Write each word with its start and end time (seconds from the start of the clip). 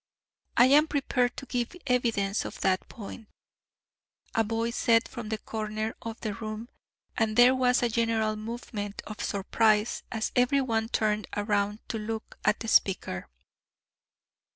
"I 0.57 0.65
am 0.65 0.87
prepared 0.87 1.37
to 1.37 1.45
give 1.45 1.75
evidence 1.85 2.43
on 2.43 2.53
that 2.61 2.89
point," 2.89 3.27
a 4.33 4.43
voice 4.43 4.75
said 4.75 5.07
from 5.07 5.29
the 5.29 5.37
corner 5.37 5.93
of 6.01 6.19
the 6.21 6.33
room, 6.33 6.69
and 7.15 7.37
there 7.37 7.53
was 7.53 7.83
a 7.83 7.89
general 7.89 8.35
movement 8.35 9.03
of 9.05 9.21
surprise 9.21 10.01
as 10.11 10.31
every 10.35 10.59
one 10.61 10.89
turned 10.89 11.27
round 11.37 11.87
to 11.89 11.99
look 11.99 12.39
at 12.43 12.61
the 12.61 12.67
speaker. 12.67 13.29